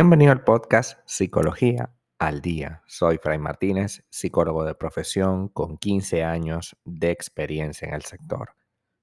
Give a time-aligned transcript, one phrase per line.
[0.00, 2.84] Bienvenido al podcast Psicología al Día.
[2.86, 8.54] Soy Fray Martínez, psicólogo de profesión con 15 años de experiencia en el sector.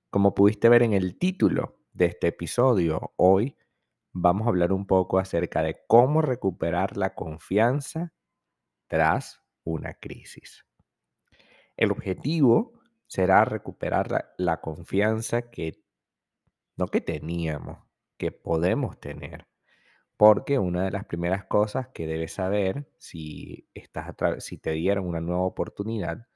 [0.10, 3.58] Como pudiste ver en el título de este episodio, hoy
[4.14, 8.14] vamos a hablar un poco acerca de cómo recuperar la confianza
[8.88, 10.66] tras una crisis.
[11.76, 15.84] El objetivo será recuperar la, la confianza que
[16.78, 17.80] no que teníamos,
[18.16, 19.46] que podemos tener
[20.18, 25.22] porque una de las primeras cosas que debes saber si, estás si te dieron una
[25.22, 26.28] nueva oportunidad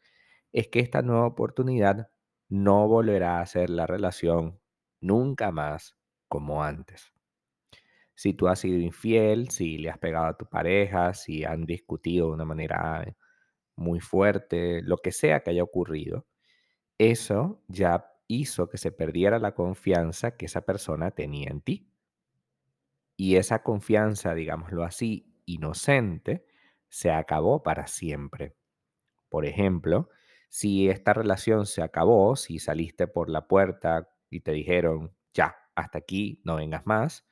[0.51, 2.09] es que esta nueva oportunidad
[2.49, 4.59] no volverá a ser la relación
[4.99, 5.97] nunca más
[6.27, 7.13] como antes.
[8.15, 12.27] Si tú has sido infiel, si le has pegado a tu pareja, si han discutido
[12.27, 13.05] de una manera
[13.75, 16.27] muy fuerte, lo que sea que haya ocurrido,
[16.97, 21.89] eso ya hizo que se perdiera la confianza que esa persona tenía en ti.
[23.19, 26.45] Y esa confianza, digámoslo así, inocente,
[26.87, 28.55] se acabó para siempre.
[29.27, 30.09] Por ejemplo,
[30.47, 35.97] si esta relación se acabó, si saliste por la puerta y te dijeron, ya, hasta
[35.97, 37.27] aquí, no vengas más,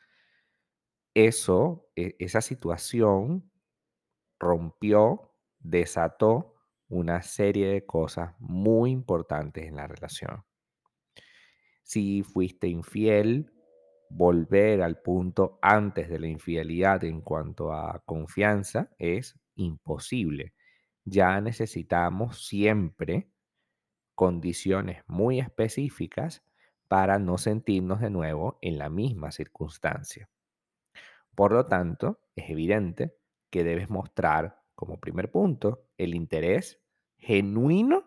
[1.14, 3.50] eso, e, esa situación
[4.40, 6.56] rompió, desató
[6.90, 10.44] una serie de cosas muy importantes en la relación.
[11.84, 13.54] Si fuiste infiel,
[14.10, 20.54] volver al punto antes de la infidelidad en cuanto a confianza es imposible.
[21.06, 23.30] Ya necesitamos siempre
[24.16, 26.44] condiciones muy específicas
[26.88, 30.30] para no sentirnos de nuevo en la misma circunstancia.
[31.36, 33.16] Por lo tanto, es evidente
[33.50, 36.82] que debes mostrar como primer punto el interés
[37.18, 38.06] genuino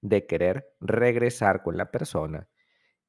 [0.00, 2.48] de querer regresar con la persona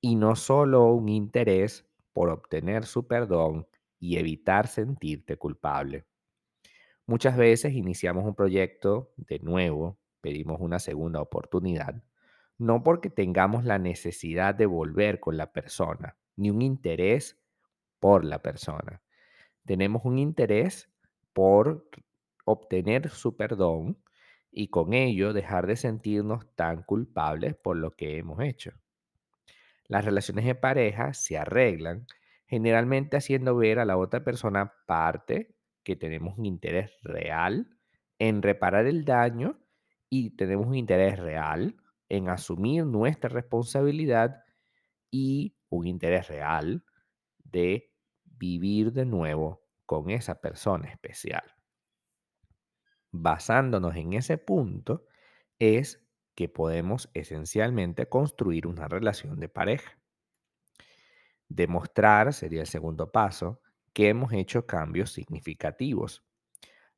[0.02, 1.89] y no solo un interés
[2.20, 3.66] por obtener su perdón
[3.98, 6.06] y evitar sentirte culpable.
[7.06, 12.04] Muchas veces iniciamos un proyecto de nuevo, pedimos una segunda oportunidad,
[12.58, 17.40] no porque tengamos la necesidad de volver con la persona, ni un interés
[18.02, 19.02] por la persona.
[19.66, 20.92] Tenemos un interés
[21.32, 21.88] por
[22.44, 23.98] obtener su perdón
[24.52, 28.74] y con ello dejar de sentirnos tan culpables por lo que hemos hecho.
[29.90, 32.06] Las relaciones de pareja se arreglan
[32.46, 37.76] generalmente haciendo ver a la otra persona parte que tenemos un interés real
[38.20, 39.60] en reparar el daño
[40.08, 41.76] y tenemos un interés real
[42.08, 44.44] en asumir nuestra responsabilidad
[45.10, 46.84] y un interés real
[47.44, 47.92] de
[48.24, 51.44] vivir de nuevo con esa persona especial.
[53.12, 55.08] Basándonos en ese punto
[55.58, 56.08] es
[56.40, 60.00] que podemos esencialmente construir una relación de pareja.
[61.50, 63.60] Demostrar sería el segundo paso
[63.92, 66.24] que hemos hecho cambios significativos.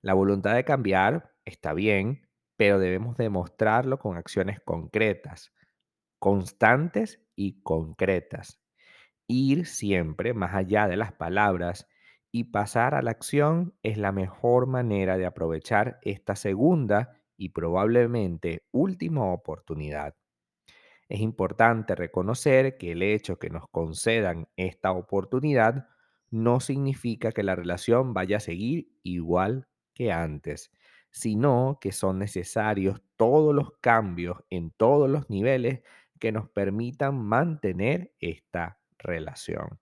[0.04, 5.52] La voluntad de cambiar está bien, pero debemos demostrarlo con acciones concretas,
[6.20, 8.62] constantes y concretas.
[9.26, 11.88] Ir siempre más allá de las palabras
[12.32, 18.68] y pasar a la acción es la mejor manera de aprovechar esta segunda y probablemente
[18.70, 20.16] última oportunidad.
[21.10, 25.88] Es importante reconocer que el hecho que nos concedan esta oportunidad
[26.30, 30.72] no significa que la relación vaya a seguir igual que antes,
[31.10, 35.82] sino que son necesarios todos los cambios en todos los niveles
[36.20, 39.80] que nos permitan mantener esta relación.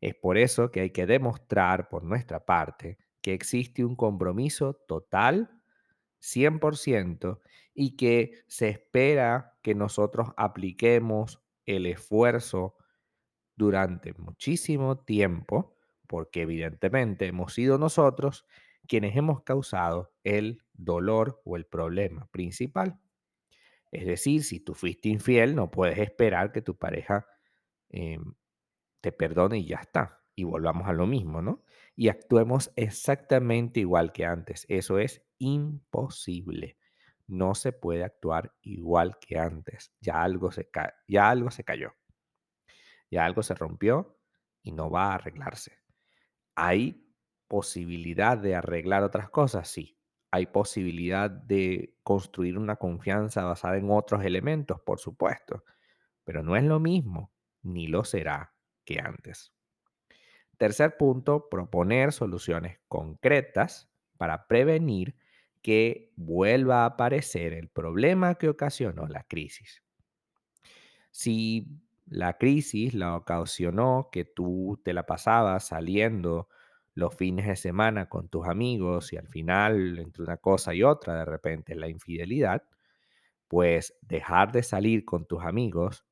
[0.00, 5.61] Es por eso que hay que demostrar por nuestra parte que existe un compromiso total
[6.22, 7.40] 100%
[7.74, 12.76] y que se espera que nosotros apliquemos el esfuerzo
[13.56, 18.46] durante muchísimo tiempo, porque evidentemente hemos sido nosotros
[18.86, 22.98] quienes hemos causado el dolor o el problema principal.
[23.90, 27.26] Es decir, si tú fuiste infiel, no puedes esperar que tu pareja
[27.90, 28.34] em,
[29.00, 30.21] te perdone y ya está.
[30.34, 31.62] Y volvamos a lo mismo, ¿no?
[31.94, 34.64] Y actuemos exactamente igual que antes.
[34.68, 36.78] Eso es imposible.
[37.26, 39.92] No se puede actuar igual que antes.
[40.00, 40.68] Ya algo se,
[41.06, 41.94] ya algo se cayó.
[43.10, 44.18] Ya algo se rompió
[44.62, 45.78] y no va a arreglarse.
[46.54, 47.06] ¿Hay
[47.48, 49.68] posibilidad de arreglar otras cosas?
[49.68, 49.98] Sí.
[50.30, 54.80] ¿Hay posibilidad de construir una confianza basada en otros elementos?
[54.80, 55.64] Por supuesto.
[56.24, 57.32] Pero no es lo mismo,
[57.62, 58.54] ni lo será
[58.84, 59.52] que antes.
[60.62, 65.16] Tercer punto, proponer soluciones concretas para prevenir
[65.60, 69.82] que vuelva a aparecer el problema que ocasionó la crisis.
[71.10, 71.66] Si
[72.06, 76.48] la crisis la ocasionó que tú te la pasabas saliendo
[76.94, 81.16] los fines de semana con tus amigos y al final, entre una cosa y otra,
[81.16, 82.62] de repente la infidelidad,
[83.48, 86.04] pues dejar de salir con tus amigos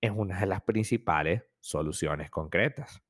[0.00, 3.00] es una de las principales soluciones concretas.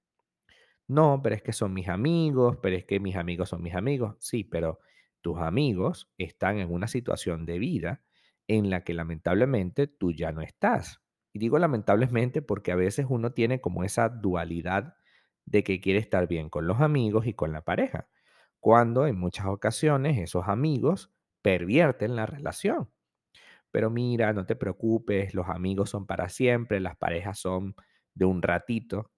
[0.93, 4.17] No, pero es que son mis amigos, pero es que mis amigos son mis amigos.
[4.19, 4.81] Sí, pero
[5.21, 8.03] tus amigos están en una situación de vida
[8.49, 11.01] en la que lamentablemente tú ya no estás.
[11.33, 14.95] Y digo lamentablemente porque a veces uno tiene como esa dualidad
[15.47, 18.09] de que quiere estar bien con los amigos y con la pareja,
[18.61, 21.11] cuando en muchas ocasiones esos amigos
[21.43, 22.91] pervierten la relación.
[23.73, 27.77] Pero mira, no te preocupes, los amigos son para siempre, las parejas son
[28.15, 29.12] de un ratito.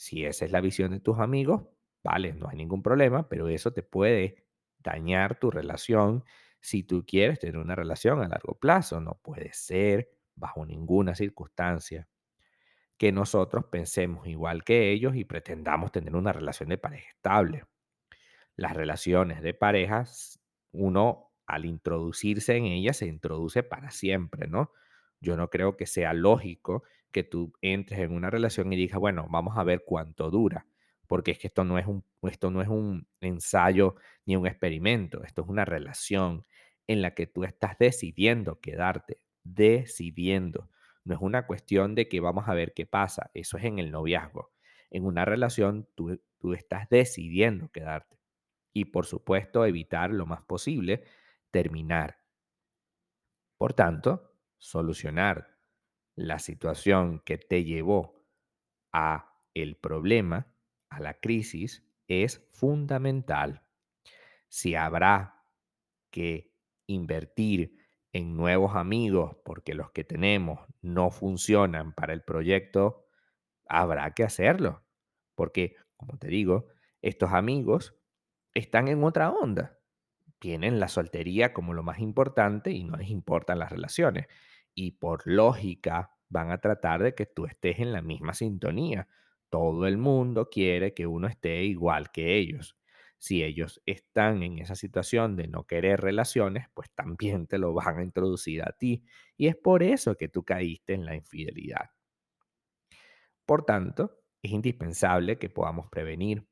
[0.00, 1.64] Si esa es la visión de tus amigos,
[2.02, 4.46] vale, no hay ningún problema, pero eso te puede
[4.78, 6.24] dañar tu relación
[6.58, 9.02] si tú quieres tener una relación a largo plazo.
[9.02, 12.08] No puede ser, bajo ninguna circunstancia,
[12.96, 17.66] que nosotros pensemos igual que ellos y pretendamos tener una relación de pareja estable.
[18.56, 20.40] Las relaciones de parejas,
[20.72, 24.72] uno al introducirse en ellas se introduce para siempre, ¿no?
[25.20, 29.26] Yo no creo que sea lógico que tú entres en una relación y digas, bueno,
[29.30, 30.66] vamos a ver cuánto dura,
[31.06, 33.96] porque es que esto no es un, esto no es un ensayo
[34.26, 36.46] ni un experimento, esto es una relación
[36.86, 40.70] en la que tú estás decidiendo quedarte, decidiendo.
[41.04, 43.90] No es una cuestión de que vamos a ver qué pasa, eso es en el
[43.90, 44.52] noviazgo.
[44.90, 48.18] En una relación tú, tú estás decidiendo quedarte
[48.72, 51.04] y por supuesto evitar lo más posible
[51.50, 52.18] terminar.
[53.56, 55.49] Por tanto, solucionar
[56.16, 58.24] la situación que te llevó
[58.92, 60.54] a el problema,
[60.88, 63.62] a la crisis, es fundamental.
[64.48, 65.44] Si habrá
[66.10, 66.52] que
[66.86, 67.78] invertir
[68.12, 73.06] en nuevos amigos porque los que tenemos no funcionan para el proyecto,
[73.66, 74.84] habrá que hacerlo.
[75.36, 76.66] Porque, como te digo,
[77.02, 77.96] estos amigos
[78.54, 79.78] están en otra onda.
[80.40, 84.26] Tienen la soltería como lo más importante y no les importan las relaciones.
[84.82, 89.08] Y por lógica van a tratar de que tú estés en la misma sintonía.
[89.50, 92.78] Todo el mundo quiere que uno esté igual que ellos.
[93.18, 97.98] Si ellos están en esa situación de no querer relaciones, pues también te lo van
[97.98, 99.04] a introducir a ti.
[99.36, 101.90] Y es por eso que tú caíste en la infidelidad.
[103.44, 106.46] Por tanto, es indispensable que podamos prevenir.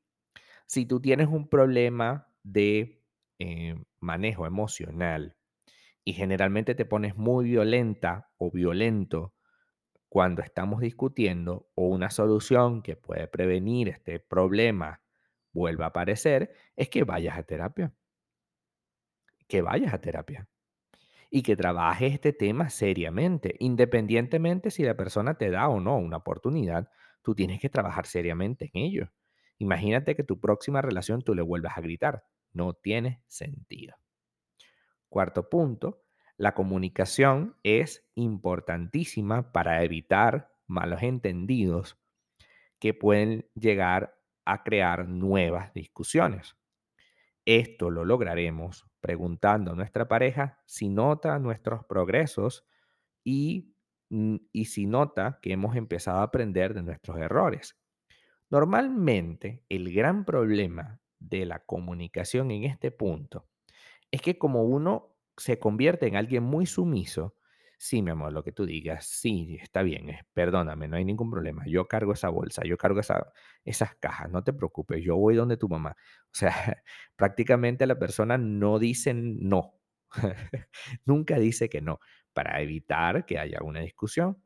[0.67, 3.03] Si tú tienes un problema de
[3.39, 5.38] eh, manejo emocional
[6.09, 9.35] y generalmente te pones muy violenta o violento
[10.09, 15.03] cuando estamos discutiendo o una solución que puede prevenir este problema
[15.53, 17.93] vuelva a aparecer, es que vayas a terapia.
[19.49, 20.49] Que vayas a terapia.
[21.29, 26.17] Y que trabajes este tema seriamente, independientemente si la persona te da o no una
[26.17, 26.89] oportunidad,
[27.21, 29.13] tú tienes que trabajar seriamente en ello.
[29.59, 32.25] Imagínate que tu próxima relación tú le vuelvas a gritar.
[32.55, 33.95] No tiene sentido.
[35.09, 36.03] Cuarto punto,
[36.37, 41.99] la comunicación es importantísima para evitar malos entendidos
[42.79, 46.57] que pueden llegar a crear nuevas discusiones.
[47.45, 52.67] Esto lo lograremos preguntando a nuestra pareja si nota nuestros progresos
[53.25, 53.75] y,
[54.11, 57.77] mm, y si nota que hemos empezado a aprender de nuestros errores.
[58.51, 63.49] Normalmente, el gran problema de la comunicación en este punto
[64.11, 67.37] es que como uno se convierte en alguien muy sumiso,
[67.79, 71.65] sí, mi amor, lo que tú digas, sí, está bien, perdóname, no hay ningún problema,
[71.67, 73.33] yo cargo esa bolsa, yo cargo esa,
[73.65, 75.97] esas cajas, no te preocupes, yo voy donde tu mamá.
[76.25, 76.53] O sea,
[77.17, 79.75] prácticamente la persona no dice no,
[81.05, 82.01] nunca dice que no,
[82.33, 84.43] para evitar que haya una discusión.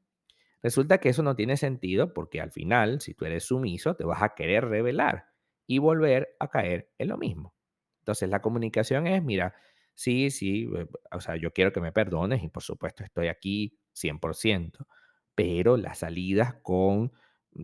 [0.63, 4.23] Resulta que eso no tiene sentido porque al final, si tú eres sumiso, te vas
[4.23, 5.27] a querer revelar
[5.67, 7.55] y volver a caer en lo mismo.
[8.03, 9.55] Entonces, la comunicación es, mira,
[9.95, 13.79] sí, sí, eh, o sea, yo quiero que me perdones y por supuesto estoy aquí
[13.93, 14.87] 100%,
[15.35, 17.13] pero las salidas con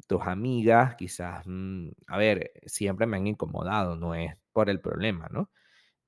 [0.07, 5.29] tus amigas quizás, mm, a ver, siempre me han incomodado, no es por el problema,
[5.33, 5.51] ¿no?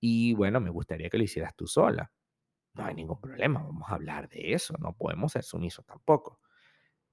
[0.00, 2.12] Y bueno, me gustaría que lo hicieras tú sola.
[2.74, 6.40] No hay ningún problema, vamos a hablar de eso, no podemos ser sumisos tampoco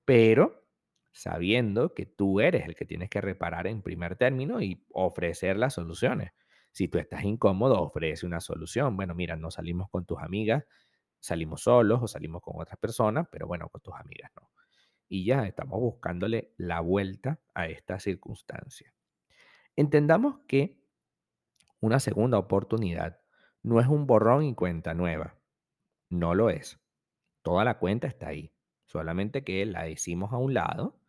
[0.06, 0.66] pero
[1.12, 5.74] sabiendo que tú eres el que tienes que reparar en primer término y ofrecer las
[5.74, 6.32] soluciones.
[6.78, 8.96] Si tú estás incómodo, ofrece una solución.
[8.96, 10.64] Bueno, mira, no salimos con tus amigas,
[11.20, 14.52] salimos solos o salimos con otras personas, pero bueno, con tus amigas no.
[15.10, 18.94] Y ya estamos buscándole la vuelta a esta circunstancia.
[19.76, 20.80] Entendamos que
[21.80, 23.22] una segunda oportunidad
[23.64, 25.36] no es un borrón y cuenta nueva.
[26.12, 26.80] No lo es.
[27.42, 28.54] Toda la cuenta está ahí
[28.86, 31.00] solamente que la hicimos a un lado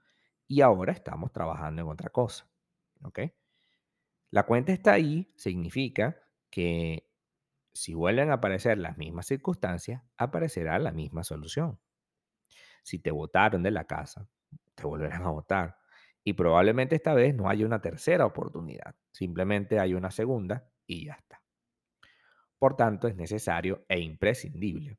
[0.46, 2.48] y ahora estamos trabajando en otra cosa.
[3.02, 3.18] ¿Ok?
[4.30, 6.20] La cuenta está ahí significa
[6.50, 7.08] que
[7.73, 11.78] si vuelven a aparecer las mismas circunstancias, aparecerá la misma solución.
[12.82, 14.28] Si te votaron de la casa,
[14.75, 15.78] te volverán a votar.
[16.25, 21.14] Y probablemente esta vez no haya una tercera oportunidad, simplemente hay una segunda y ya
[21.14, 21.42] está.
[22.58, 24.99] Por tanto, es necesario e imprescindible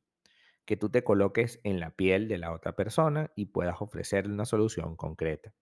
[0.64, 4.44] que tú te coloques en la piel de la otra persona y puedas ofrecerle una
[4.44, 5.52] solución concreta.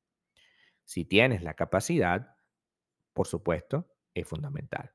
[0.84, 2.36] Si tienes la capacidad,
[3.18, 3.84] por supuesto,
[4.14, 4.92] es fundamental.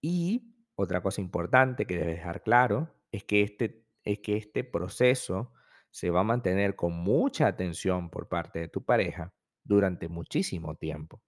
[0.00, 5.52] Y otra cosa importante que debes dejar claro es que este, es que este proceso
[5.90, 9.34] se va a mantener con mucha atención por parte de tu pareja
[9.64, 11.20] durante muchísimo tiempo.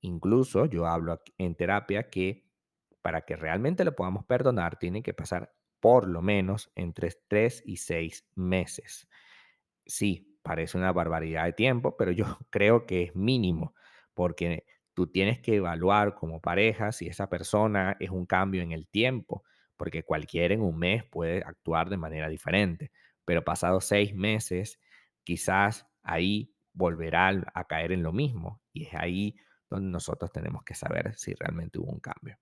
[0.00, 2.48] Incluso yo hablo en terapia que
[3.02, 7.76] para que realmente lo podamos perdonar, tiene que pasar por lo menos entre 3 y
[7.76, 9.10] 6 meses.
[9.84, 13.74] Sí, parece una barbaridad de tiempo, pero yo creo que es mínimo,
[14.14, 18.88] porque tú tienes que evaluar como pareja si esa persona es un cambio en el
[18.88, 19.44] tiempo,
[19.76, 22.90] porque cualquiera en un mes puede actuar de manera diferente,
[23.24, 24.80] pero pasados seis meses,
[25.24, 29.36] quizás ahí volverá a caer en lo mismo y es ahí
[29.68, 32.38] donde nosotros tenemos que saber si realmente hubo un cambio.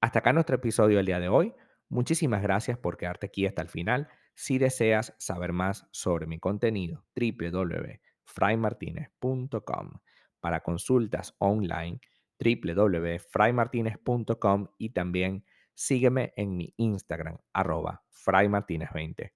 [0.00, 1.54] Hasta acá nuestro episodio del día de hoy.
[1.88, 4.08] Muchísimas gracias por quedarte aquí hasta el final.
[4.34, 10.00] Si deseas saber más sobre mi contenido, www.fraymartinez.com.
[10.46, 11.98] Para consultas online,
[12.38, 19.32] www.fraymartinez.com y también sígueme en mi Instagram, arroba fraymartinez20.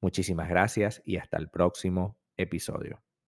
[0.00, 3.03] Muchísimas gracias y hasta el próximo episodio.